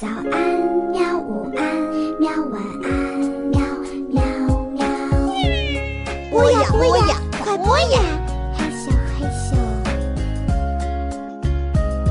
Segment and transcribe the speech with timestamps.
[0.00, 0.22] 早安，
[0.92, 1.18] 喵！
[1.18, 1.76] 午安，
[2.20, 2.30] 喵！
[2.52, 3.18] 晚安，
[3.50, 3.58] 喵
[4.12, 4.22] 喵
[4.70, 4.86] 喵。
[6.30, 7.98] 播呀播呀，快播呀！
[8.56, 9.56] 害羞害羞。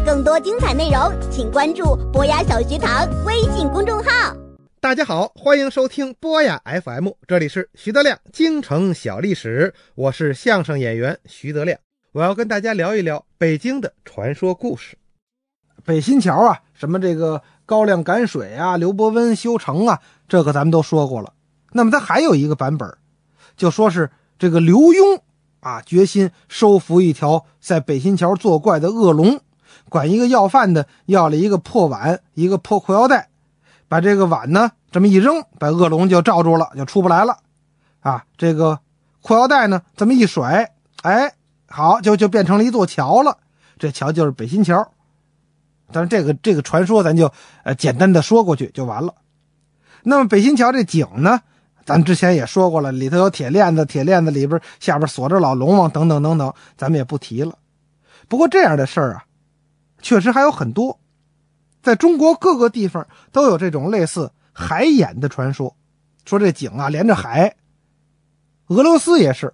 [0.05, 1.00] 更多精彩内容，
[1.31, 4.35] 请关注博雅小学堂微信公众号。
[4.81, 11.79] 大家好，欢迎收听播雅 FM，这里是徐德亮京城小历史，我是相声演员徐德亮，
[12.12, 14.97] 我要跟大家聊一聊北京的传说故事。
[15.88, 21.31] 北新桥啊，什么这个高粱赶水啊，刘伯温修城啊，这个咱们都说过了。
[21.71, 22.98] 那么他还有一个版本，
[23.55, 25.21] 就说是这个刘墉
[25.61, 29.39] 啊，决心收服一条在北新桥作怪的恶龙，
[29.88, 33.30] 管一个要饭的要了一个破碗，一个破裤腰带，
[33.88, 37.38] 把这个碗呢这么一扔，把恶龙就罩住了，就出不来了。
[38.02, 38.81] 啊，这个
[39.22, 41.33] 裤腰带呢这么一甩，哎，
[41.69, 43.38] 好，就就变成了一座桥了。
[43.80, 44.91] 这桥就是北新桥。
[45.91, 47.31] 但是这个这个传说咱就
[47.63, 49.13] 呃简单的说过去就完了。
[50.03, 51.41] 那么北新桥这井呢，
[51.85, 57.57] 咱之前也说过了，里头有铁链子，铁链子里边下边锁着老龙王等等等等，咱们也不提了。
[58.27, 59.25] 不过这样的事儿啊，
[60.02, 60.99] 确实还有很多，
[61.81, 65.75] 在中国各个地方都有这种类似海眼的传说，
[66.25, 67.55] 说这井啊连着海。
[68.67, 69.53] 俄罗斯也是，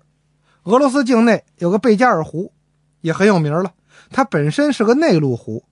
[0.64, 2.52] 俄罗斯境内有个贝加尔湖，
[3.02, 3.74] 也很有名了，
[4.10, 5.64] 它本身是个内陆湖。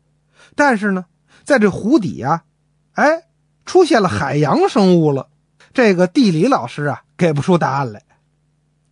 [0.55, 1.05] 但是呢，
[1.43, 2.43] 在这湖底呀，
[2.93, 3.23] 哎，
[3.65, 5.29] 出现了海洋生物了。
[5.73, 8.03] 这个地理老师啊，给不出答案来。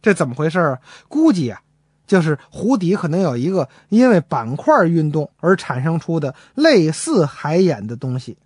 [0.01, 0.79] 这怎么回事啊？
[1.09, 1.61] 估计啊，
[2.07, 8.37] 就是湖底可能有一个因为板块运动而产生出的类似海眼的东西。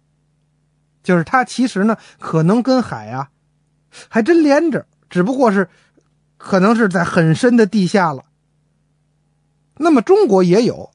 [1.03, 3.29] 就是它其实呢，可能跟海啊，
[4.09, 5.69] 还真连着，只不过是
[6.37, 8.23] 可能是在很深的地下了。
[9.77, 10.92] 那么中国也有。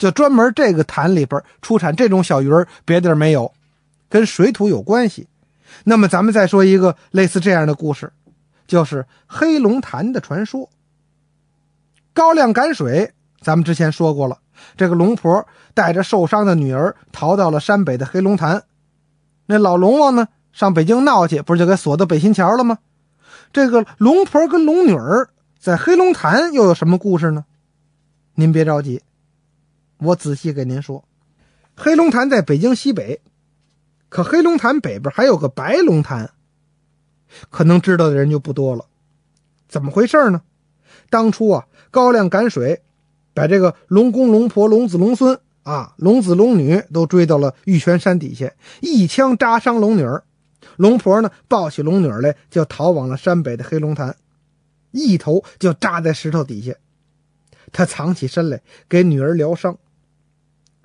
[0.00, 3.52] 就专门这个潭里边出产这种小鱼儿，别地儿没有，
[4.08, 5.28] 跟水土有关系。
[5.84, 8.10] 那么咱们再说一个类似这样的故事，
[8.66, 10.70] 就是黑龙潭的传说。
[12.14, 13.12] 高粱赶水，
[13.42, 14.38] 咱们之前说过了，
[14.74, 18.62] 这个龙婆带着受伤的女儿逃到了山北的黑龙潭，
[19.44, 22.78] 那老龙王呢上北京闹去，不是就给锁到北新桥了吗？
[23.52, 25.28] 这个龙婆跟龙女儿
[25.58, 27.44] 在黑龙潭又有什么故事呢？
[28.34, 29.02] 您别着急。
[30.00, 31.04] 我仔细给您说，
[31.76, 33.20] 黑龙潭在北京西北，
[34.08, 36.30] 可黑龙潭北边还有个白龙潭，
[37.50, 38.86] 可能知道的人就不多了。
[39.68, 40.42] 怎么回事呢？
[41.10, 42.82] 当初啊，高粱赶水，
[43.34, 48.50] 把这个龙公、龙婆、龙子、龙孙啊，龙子龙女都追到了玉泉山底下，
[48.80, 50.24] 一枪扎伤龙女儿。
[50.76, 54.16] 龙婆呢，抱起龙女儿来，就逃往了山北的黑龙潭，
[54.92, 56.74] 一头就扎在石头底下。
[57.72, 59.78] 他藏起身来，给女儿疗伤。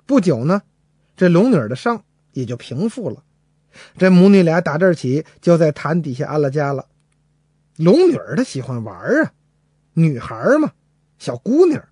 [0.06, 0.62] 不久呢，
[1.16, 2.02] 这龙女儿的伤
[2.32, 3.22] 也就平复了。
[3.98, 6.86] 这母女俩打这儿起就在潭底下安了家了。
[7.76, 9.32] 龙女儿她喜欢玩啊，
[9.94, 10.72] 女孩嘛，
[11.18, 11.82] 小姑娘，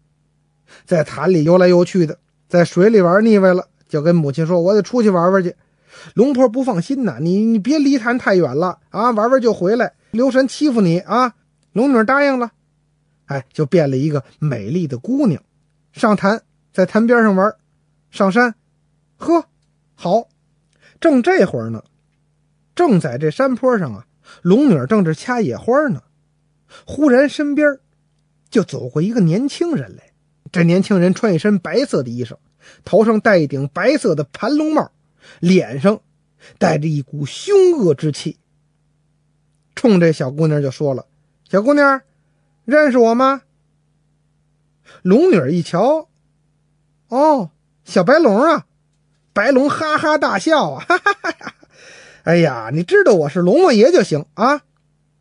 [0.87, 5.55] 在潭里游来游去的，在水里玩腻歪了，就跟母亲说：“我得出去玩玩去。”
[6.15, 11.35] 龙婆不放心呐，你你别离潭太远了啊，玩玩就回来，留神欺负你啊。
[11.73, 12.53] 龙女儿答应了，
[13.27, 15.43] 哎，就变了一个美丽的姑娘，
[15.93, 16.43] 上潭
[16.73, 17.55] 在潭边上玩。
[18.15, 18.55] 上山，
[19.17, 19.49] 呵，
[19.97, 20.29] 好，
[21.01, 21.83] 正这会儿呢，
[22.77, 24.07] 正在这山坡上啊，
[24.41, 26.01] 龙女正是掐野花呢。
[26.87, 27.81] 忽然身边
[28.51, 30.13] 就走过一个年轻人来。
[30.53, 32.37] 这年轻人穿一身白色的衣裳，
[32.85, 34.93] 头上戴一顶白色的盘龙帽，
[35.41, 36.01] 脸上
[36.59, 38.39] 带着一股凶恶之气。
[39.75, 41.09] 冲这小姑娘就说了
[41.51, 42.03] ：“小姑娘，
[42.65, 43.43] 认识我吗？”
[45.03, 46.09] 龙女一瞧，
[47.09, 47.51] 哦。
[47.85, 48.67] 小白龙啊，
[49.33, 51.55] 白龙哈哈大笑啊， 哈哈哈哈！
[52.25, 54.63] 哎呀，你知道我是龙王爷就行啊！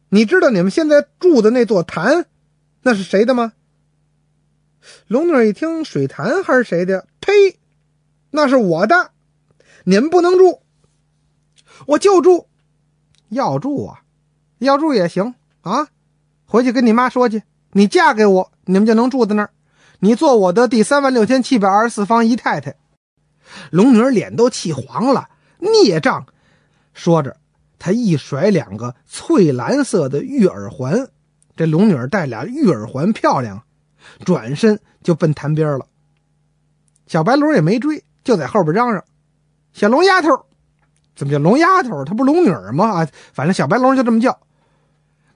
[0.10, 2.26] 你知道你们现在住的那座潭，
[2.84, 3.54] 那是谁的吗？
[5.08, 7.08] 龙女一听水潭还是谁的？
[7.20, 7.58] 呸！
[8.32, 9.12] 那是我的，
[9.84, 10.62] 你们不能住，
[11.88, 12.48] 我就住，
[13.30, 14.04] 要住啊，
[14.60, 15.90] 要住也行啊！
[16.46, 17.44] 回去跟你妈说去，
[17.74, 19.50] 你嫁给我，你们就能住在那儿。
[20.04, 22.76] 你做我的第三万六千七百二十四方姨太太，
[23.72, 25.30] 龙女儿脸都气黄了。
[25.60, 26.26] 孽障！
[26.94, 27.38] 说着，
[27.80, 31.08] 她一甩两个翠蓝色的玉耳环。
[31.56, 33.64] 这龙女儿戴俩玉耳环漂亮，
[34.26, 35.86] 转身就奔潭边了。
[37.08, 39.02] 小白龙也没追，就在后边嚷嚷
[39.72, 40.46] ：“小龙丫头，
[41.16, 42.04] 怎么叫龙丫头？
[42.04, 43.04] 她不龙女儿吗？
[43.04, 44.38] 啊，反正小白龙就这么叫。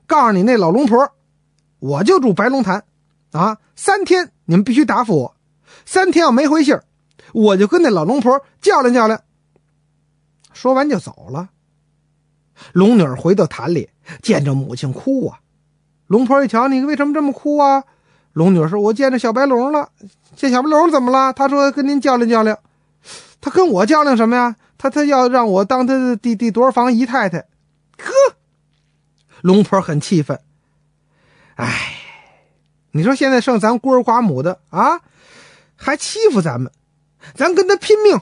[0.05, 1.09] 告诉你那老龙婆，
[1.79, 2.83] 我就住白龙潭。”
[3.31, 5.35] 啊，三天你们必须答复我，
[5.85, 6.75] 三天要没回信
[7.33, 9.21] 我就跟那老龙婆较量较量。
[10.53, 11.49] 说完就走了。
[12.73, 13.89] 龙女儿回到坛里，
[14.23, 15.39] 见着母亲哭啊。
[16.07, 17.83] 龙婆一瞧，你为什么这么哭啊？
[18.33, 19.89] 龙女儿说：“我见着小白龙了。
[20.35, 21.33] 这小白龙怎么了？
[21.33, 22.57] 他说跟您较量较量。
[23.41, 24.55] 他跟我较量什么呀？
[24.77, 27.39] 他他要让我当他的第第多少房姨太太。
[27.97, 28.35] 呵，
[29.41, 30.39] 龙婆很气愤。
[31.55, 31.96] 哎，
[32.97, 35.01] 你说现在剩咱孤儿寡母的啊，
[35.75, 36.71] 还欺负咱们，
[37.35, 38.19] 咱跟他拼命。”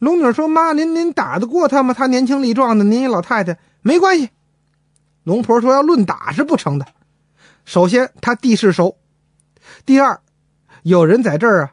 [0.00, 1.94] 龙女说：“妈，您您打得过他吗？
[1.94, 4.30] 他年轻力壮的，您一老太太，没关系。”
[5.22, 6.86] 龙婆说：“要论打是不成的。
[7.64, 8.98] 首先他地势熟，
[9.86, 10.20] 第二
[10.82, 11.70] 有人在这儿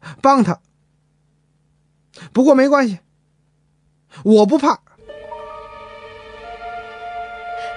[0.00, 0.58] 啊，帮他。
[2.32, 2.98] 不过没关系，
[4.24, 4.80] 我不怕。”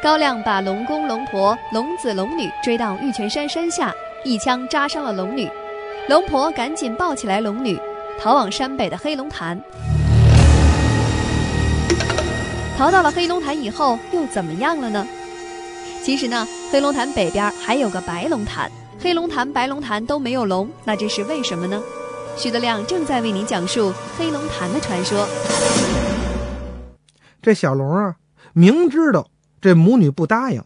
[0.06, 3.92] 高亮把龙公、龙婆、龙子、龙女追到玉泉山山下，
[4.24, 5.50] 一枪扎伤了龙女。
[6.08, 7.76] 龙婆赶紧抱起来龙女。
[8.22, 9.60] 逃往山北的黑龙潭，
[12.78, 15.08] 逃到了黑龙潭以后又怎么样了呢？
[16.04, 18.70] 其实呢，黑龙潭北边还有个白龙潭，
[19.02, 21.82] 黑龙潭、白龙潭都没有龙，那这是为什么呢？
[22.38, 25.28] 徐德亮正在为您讲述黑龙潭的传说。
[27.42, 28.18] 这小龙啊，
[28.54, 29.26] 明知道
[29.66, 30.64] 这母女不答应，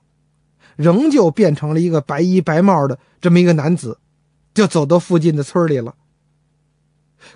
[0.75, 3.97] 仍旧变成了一个白衣白帽的这么一个男子，
[4.53, 5.95] 就走到附近的村里了。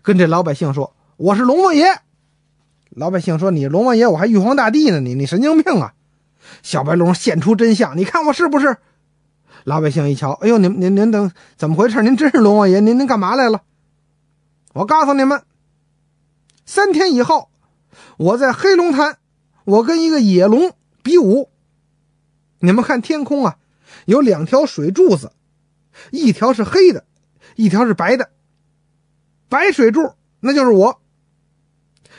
[0.01, 1.86] 跟这老百姓说：“我是龙王爷。”
[2.92, 5.00] 老百姓说：“你龙王爷，我还玉皇大帝呢！
[5.00, 5.94] 你你神经病啊！”
[6.62, 8.75] 小白龙现出真相，你看我是不是？
[9.63, 12.04] 老百姓一瞧，哎呦，您您您等怎么回事？
[12.04, 12.81] 您真是龙王爷？
[12.81, 13.62] 您您干嘛来了？
[14.74, 15.44] 我告诉你们，
[16.66, 17.48] 三天以后，
[18.18, 19.18] 我在黑龙潭，
[19.63, 21.51] 我跟一个野龙比武。
[22.65, 23.57] 你们看天空啊，
[24.06, 25.33] 有两条水柱子，
[26.12, 27.04] 一条是黑的，
[27.57, 28.30] 一条是白的。
[29.50, 31.01] 白水柱，那就是我。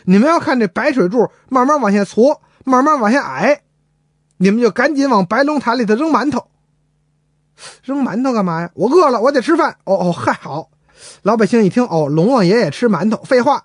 [0.04, 3.62] 你们要看这白水柱慢慢往下搓，慢慢往下矮，
[4.36, 6.50] 你们就赶紧往白龙潭里头扔馒头。
[7.82, 8.70] 扔馒头干嘛呀？
[8.74, 9.78] 我饿了，我得吃饭。
[9.84, 10.70] 哦哦，嗨，好。
[11.22, 13.64] 老百姓一听，哦，龙王爷爷吃馒头，废话，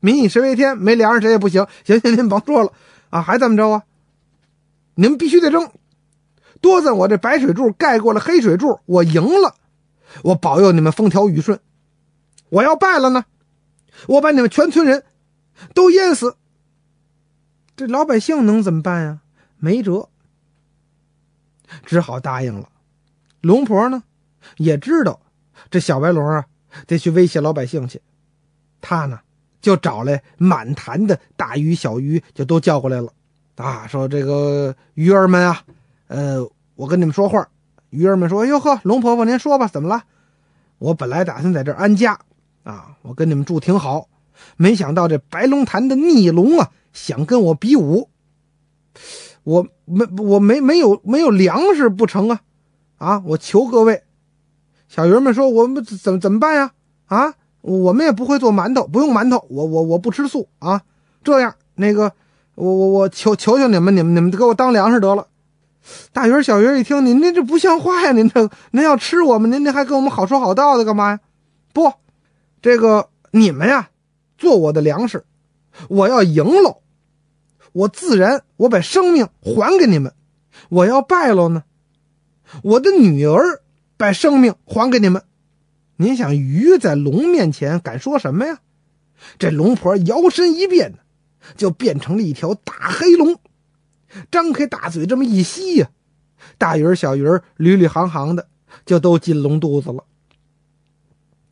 [0.00, 1.66] 民以食为天，没粮食谁也不行。
[1.84, 2.72] 行行，您甭说了
[3.10, 3.82] 啊，还怎么着啊？
[4.94, 5.70] 你们必须得扔，
[6.60, 9.54] 多在我这白水柱盖过了黑水柱，我赢了，
[10.22, 11.60] 我保佑你们风调雨顺。
[12.48, 13.24] 我要败了呢，
[14.08, 15.04] 我把你们全村人
[15.74, 16.36] 都淹死。
[17.76, 19.20] 这老百姓能怎么办呀？
[19.58, 20.08] 没辙，
[21.84, 22.68] 只好答应了。
[23.40, 24.02] 龙婆呢，
[24.56, 25.20] 也知道
[25.70, 26.46] 这小白龙啊
[26.86, 28.00] 得去威胁老百姓去，
[28.80, 29.20] 他呢
[29.60, 33.12] 就找来满坛的大鱼小鱼，就都叫过来了。
[33.56, 35.62] 啊，说这个鱼儿们啊，
[36.08, 37.48] 呃，我跟你们说话。
[37.90, 40.02] 鱼儿们说：“哎呦呵，龙婆婆您说吧，怎么了？
[40.78, 42.18] 我本来打算在这儿安家。”
[42.64, 44.08] 啊，我跟你们住挺好，
[44.56, 48.08] 没想到这白龙潭的逆龙啊，想跟我比武，
[49.44, 52.40] 我没我没没有没有粮食不成啊！
[52.98, 54.02] 啊，我求各位
[54.88, 56.72] 小鱼儿们说，我们怎怎么办呀？
[57.06, 60.82] 啊，我们也不会做馒头，不用馒头，我我我不吃素啊。
[61.22, 62.12] 这样，那个
[62.56, 65.28] 我我我求求求你们，你们你们给我当粮食得了。
[66.12, 68.10] 大鱼小鱼一听，您您这不像话呀！
[68.12, 71.20] 您这您要吃我们，您您还跟我们好说好道的干嘛呀？
[71.72, 71.92] 不。
[72.62, 73.90] 这个你们呀，
[74.38, 75.24] 做我的粮食，
[75.88, 76.78] 我要赢喽，
[77.72, 80.10] 我自然我把生命还给你们；
[80.68, 81.62] 我要败喽呢，
[82.62, 83.62] 我的女儿
[83.96, 85.22] 把生命还给你们。
[85.96, 88.58] 您想鱼在龙面前敢说什么呀？
[89.38, 90.94] 这龙婆摇身一变，
[91.56, 93.38] 就变成了一条大黑龙，
[94.30, 95.90] 张开大嘴这么一吸呀，
[96.58, 98.48] 大鱼儿小鱼儿屡屡行行的
[98.84, 100.04] 就都进龙肚子了。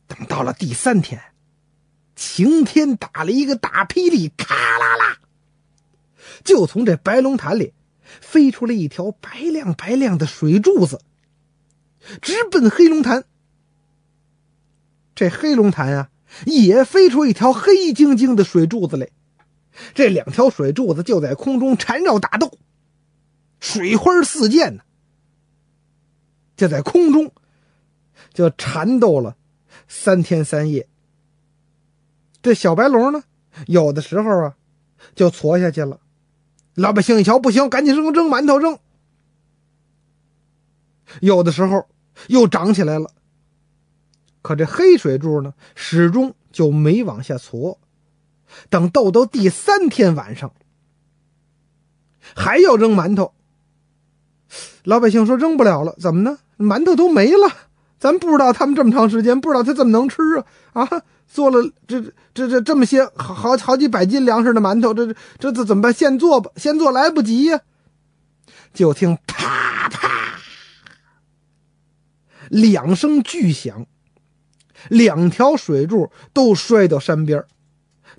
[0.07, 1.21] 等到了第三天，
[2.15, 5.17] 晴天打了一个大霹雳，咔啦啦，
[6.43, 7.73] 就从这白龙潭里
[8.21, 11.01] 飞出了一条白亮白亮的水柱子，
[12.21, 13.25] 直奔黑龙潭。
[15.15, 16.09] 这黑龙潭啊，
[16.45, 19.09] 也飞出一条黑晶晶的水柱子来。
[19.93, 22.57] 这两条水柱子就在空中缠绕打斗，
[23.59, 24.83] 水花四溅呢，
[26.55, 27.31] 就在空中
[28.33, 29.35] 就缠斗了。
[29.87, 30.87] 三天三夜，
[32.41, 33.23] 这小白龙呢，
[33.67, 34.55] 有的时候啊，
[35.13, 35.99] 就挫下去了。
[36.73, 38.79] 老百姓一瞧，不行，赶紧扔扔馒头扔。
[41.21, 41.87] 有的时候
[42.29, 43.11] 又长起来了，
[44.41, 47.79] 可这黑水柱呢，始终就没往下挫。
[48.69, 50.51] 等豆豆第三天晚上，
[52.35, 53.33] 还要扔馒头。
[54.83, 56.37] 老百姓说扔不了了，怎么呢？
[56.57, 57.49] 馒头都没了。
[57.97, 60.21] 咱不知道他们这么长时间，不知道他怎么能吃
[60.73, 61.01] 啊啊！
[61.27, 61.99] 做了这
[62.35, 65.07] 这这这么些好好好几百斤粮食的馒头，这
[65.39, 65.91] 这这怎么办？
[65.91, 67.61] 现做吧，现做来不及呀！
[68.73, 70.37] 就听啪啪
[72.49, 73.87] 两声巨响，
[74.89, 77.43] 两条水柱都摔到山边，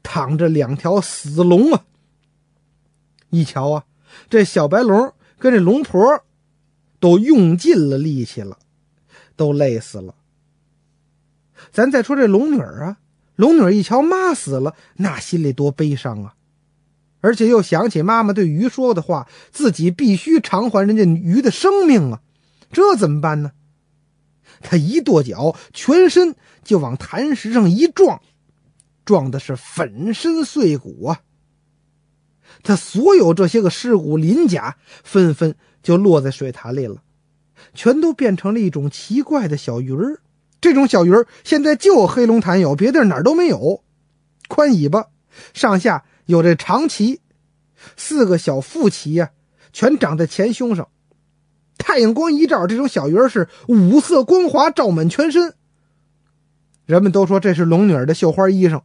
[0.07, 1.85] 躺着两条死龙啊！
[3.31, 3.85] 一瞧啊，
[4.31, 6.01] 这小白龙跟这龙婆
[7.01, 8.57] 都用尽了力气了，
[9.35, 10.15] 都累死了。
[11.73, 12.99] 咱再说这龙女儿啊。
[13.35, 16.35] 龙女一瞧妈死了，那心里多悲伤啊！
[17.21, 22.21] 而且又想起妈妈对鱼说的话，自己必须偿还人家鱼的生命啊！
[22.71, 23.51] 这怎么办呢？
[24.63, 28.23] 他一跺脚，全身就往潭石上一撞，
[29.07, 31.21] 撞的是粉身碎骨啊！
[32.63, 36.97] 他所有这些个尸骨鳞甲，纷纷就落在水潭里了，
[37.73, 40.21] 全都变成了一种奇怪的小鱼儿。
[40.61, 43.85] 这种小鱼儿现在就黑龙潭有，别地哪儿都没有。
[44.49, 45.07] 宽尾巴，
[45.55, 47.21] 上下有这长鳍，
[47.97, 49.31] 四个小腹鳍呀，
[49.73, 50.89] 全长在前胸上。
[51.79, 55.55] 太阳光一照，这种小鱼儿是五色光华，照满全身。
[56.87, 58.83] 人们都说这是龙女儿的绣花衣裳。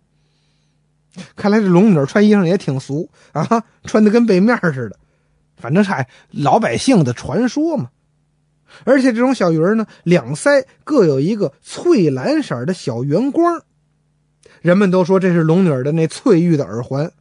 [1.41, 4.95] 看来这龙女儿穿衣裳也挺俗啊， 穿的跟被面似的。
[5.57, 5.91] 反正是
[6.29, 7.89] 老百姓的传说嘛。
[8.83, 13.63] 而且这种小鱼儿呢，两腮各有一个翠蓝色的小圆光，
[14.61, 17.11] 人们都说这是龙女儿的那翠玉的耳环。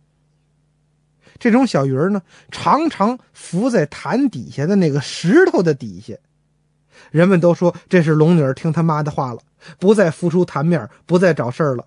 [1.38, 6.14] 这种小鱼儿呢，常常伏在潭底下的那个石头的底下，
[7.10, 9.40] 人们都说这是龙女儿听他妈的话了，
[9.78, 11.86] 不再浮出潭面，不再找事儿了。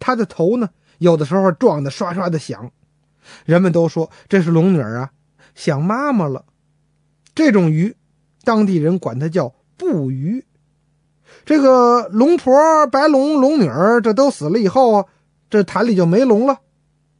[0.00, 2.70] 他的头呢，有的时候撞得刷刷的响，
[3.44, 5.10] 人们都说这是龙女儿啊，
[5.54, 6.44] 想妈妈了。
[7.34, 7.96] 这种鱼。
[8.46, 10.44] 当地人管它叫布鱼。
[11.46, 15.06] 这个龙婆、白龙、龙女儿，这都死了以后啊，
[15.48, 16.58] 这潭里就没龙了，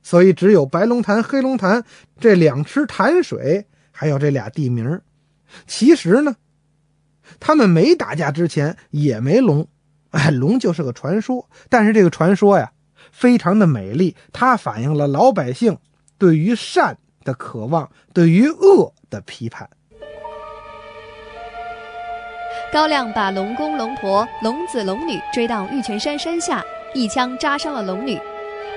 [0.02, 1.82] 所以只有白龙潭、黑龙潭
[2.20, 5.00] 这两池潭水，还有这俩地名。
[5.66, 6.36] 其实呢，
[7.40, 9.66] 他们没打架之前也没龙，
[10.10, 11.48] 哎，龙就是个传说。
[11.70, 12.70] 但是这个传说呀，
[13.14, 15.78] 非常的美丽，它反映了老百姓
[16.18, 19.70] 对于善的渴望，对于恶的批判。
[22.72, 28.18] 高亮把龙公、龙婆、龙子、龙女追到玉泉山山下，一枪扎伤了龙女。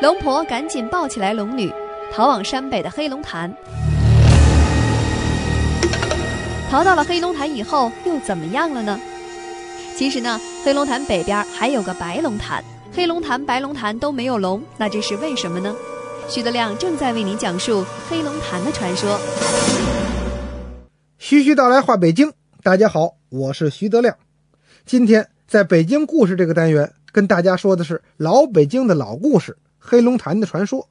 [0.01, 1.74] 龙婆赶紧抱起来龙女，
[2.13, 3.51] 逃往山北的黑龙潭。
[6.70, 9.00] 逃到了黑龙潭以后，又怎么样了呢？
[9.96, 12.63] 其实呢，黑龙潭北边还有个白龙潭，
[12.98, 15.75] 黑龙潭、白龙潭都没有龙，那这是为什么呢？
[16.27, 19.20] 徐德亮正在为您讲述黑龙潭的传说。
[21.20, 23.18] 徐徐道来话北京，大家好。
[23.30, 24.18] 我是徐德亮，
[24.84, 30.89] 今天在北京故事这个单元跟大家说的是老北京的老故事——黑龙潭的传说。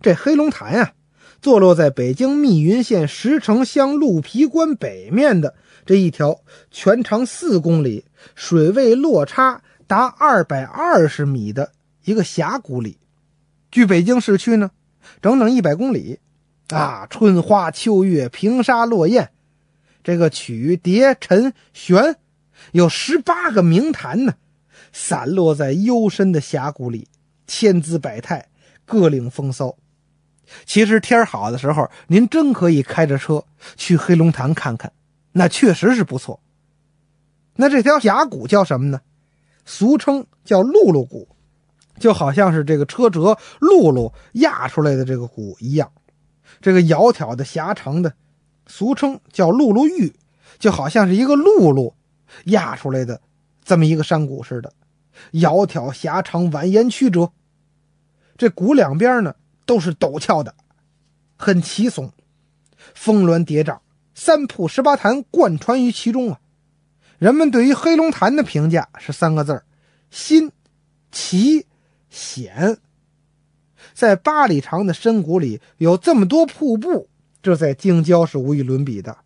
[0.00, 0.94] 这黑龙潭呀，
[1.40, 5.54] 坐落在北京密云县石城乡鹿皮关北面的
[5.86, 6.40] 这一条
[6.72, 11.72] 全长四公里、水位落差达二百二十米的
[12.04, 12.98] 一个峡谷里，
[13.70, 14.70] 距北京市区呢
[15.20, 16.20] 整整一百公里。
[16.68, 19.28] 啊，春花秋月，平沙落雁。
[20.02, 22.16] 这个曲叠沉悬，
[22.70, 24.36] 有十八个名潭呢，
[24.90, 27.08] 散落在幽深的峡谷里，
[27.46, 28.48] 千姿百态，
[28.86, 29.76] 各领风骚。
[30.64, 33.44] 其实天好的时候，您真可以开着车
[33.76, 34.90] 去黑龙潭看看，
[35.32, 36.40] 那确实是不错。
[37.56, 39.02] 那这条峡谷叫什么呢？
[39.64, 41.28] 俗称叫辘轳谷，
[41.98, 45.90] 就好像是这个车辙辘轳压出来的这个谷一样，
[46.60, 48.12] 这个窈窕的狭长的。
[48.66, 50.12] 俗称叫辘轳峪，
[50.58, 51.92] 就好像是一个辘轳
[52.44, 53.20] 压出来的
[53.64, 54.72] 这么一个山谷似的，
[55.32, 57.30] 窈窕狭长，蜿蜒曲折。
[58.36, 59.34] 这谷两边呢
[59.66, 60.54] 都是陡峭的，
[61.36, 62.10] 很奇耸，
[62.94, 63.78] 峰峦叠嶂，
[64.14, 66.40] 三瀑十八潭贯穿于其中啊。
[67.22, 69.64] 人们对于黑龙潭的评价是三个字儿：
[70.10, 70.50] 新、
[71.12, 71.66] 奇、
[72.10, 72.78] 险。
[73.94, 77.08] 在八里长的深谷里有这么多瀑布。
[77.40, 79.18] 这在京郊是无与伦比的，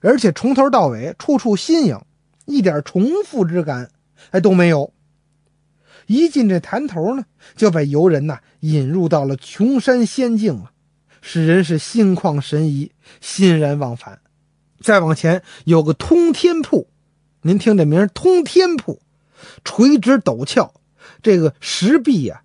[0.00, 2.00] 而且从头到尾处处新颖，
[2.46, 3.90] 一点重复之感
[4.30, 4.94] 哎都没有。
[6.06, 10.72] 一进这潭头呢，就把游人呐引入到了穷山仙境啊，
[11.20, 14.20] 使人是心旷神怡，欣然忘返。
[14.80, 16.88] 再往前有个通天瀑，
[17.46, 19.00] 您听这名通天瀑，
[19.62, 20.74] 垂直陡峭，
[21.22, 22.42] 这个石壁呀，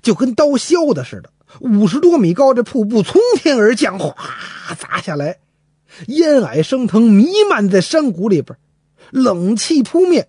[0.00, 1.32] 就跟刀削的似的。
[1.58, 4.14] 五十多米高，这瀑布从天而降，哗
[4.78, 5.40] 砸下来，
[6.06, 8.56] 烟霭升腾，弥漫在山谷里边，
[9.10, 10.28] 冷气扑面。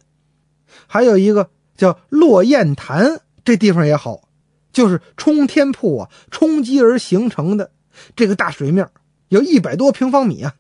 [0.87, 4.27] 还有一个叫落雁潭，这地方也好，
[4.73, 7.69] 就是冲天瀑啊冲击而形成的
[8.15, 8.89] 这个大水面，
[9.29, 10.55] 有一百多平方米啊。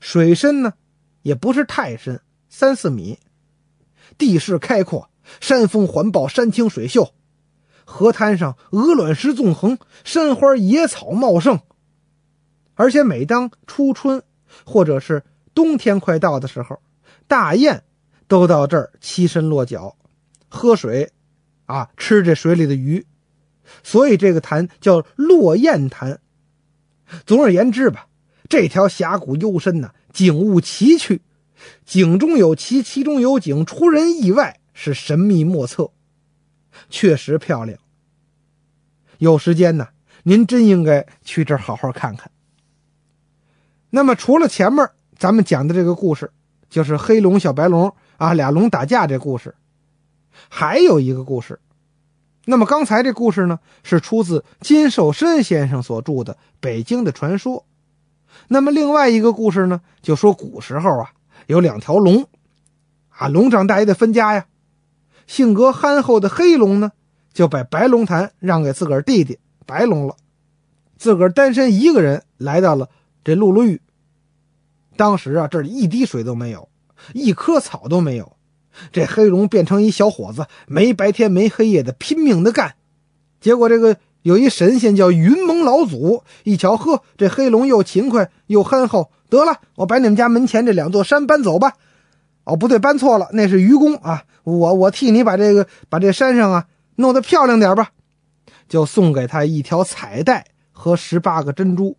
[0.00, 0.72] 水深呢，
[1.22, 2.20] 也不是太深，
[2.58, 3.18] 三四米。
[4.16, 5.10] 地势开阔，
[5.42, 7.12] 山峰环抱，山清水秀。
[7.84, 11.60] 河滩上鹅卵石纵横，山花野草茂盛。
[12.74, 14.22] 而且每当初春
[14.64, 15.22] 或者是
[15.52, 16.80] 冬天快到的时候，
[17.26, 17.84] 大雁
[18.26, 19.94] 都到这儿栖身落脚，
[20.48, 21.12] 喝水，
[21.66, 23.06] 啊，吃这水里的鱼，
[23.82, 26.22] 所以这个潭叫落雁潭。
[27.26, 28.08] 总而言之吧，
[28.48, 31.20] 这条峡谷幽深呐，景物奇趣，
[31.84, 35.90] 井中有奇，奇中有景，出人意外，是神秘莫测，
[36.88, 37.78] 确实漂亮。
[39.18, 39.88] 有时间呢，
[40.24, 42.30] 您真应该去这儿好好看看。
[43.90, 46.30] 那么，除了前面咱们讲的这个故事，
[46.68, 49.54] 就是黑龙、小白龙啊，俩龙打架这故事，
[50.48, 51.58] 还有一个故事。
[52.44, 57.60] 那么刚才这故事呢，是出自金寿申先生所著的《北京的传说》。
[58.48, 61.12] 那么另外一个故事呢，就说古时候啊，
[61.46, 62.26] 有两条龙，
[63.08, 64.46] 啊，龙长大也得分家呀。
[65.26, 66.92] 性格憨厚的黑龙呢，
[67.32, 70.16] 就把白龙潭让给自个儿弟弟白龙了，
[70.96, 72.88] 自个儿单身一个人来到了
[73.24, 73.80] 这陆陆峪。
[74.96, 76.68] 当时啊，这里一滴水都没有，
[77.12, 78.36] 一棵草都没有。
[78.92, 82.74] 这黑龙变成一小伙子，没白天没黑夜的拼命的干。
[83.40, 83.96] 结果这个。
[84.22, 91.74] 有一神仙叫云蒙老祖，一瞧，呵，这黑龙又勤快又憨厚，得了，我把你们家门前这两座山搬走吧。
[92.44, 94.24] 哦，不对，搬错了，那是愚公啊。
[94.44, 96.66] 我我替你把这个把这山上啊
[96.96, 97.90] 弄得漂亮点吧，
[98.68, 101.96] 就送给他一条彩带和十八个珍珠。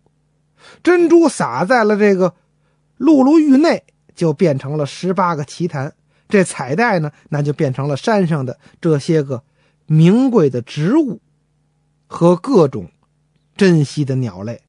[0.82, 2.34] 珍珠撒在了这个
[2.98, 5.92] 辘轳域内，就变成了十八个奇谭。
[6.28, 9.42] 这彩带呢，那就变成了山上的这些个
[9.86, 11.20] 名贵的植物。
[12.10, 12.90] 和各种
[13.54, 14.62] 珍稀的鸟类，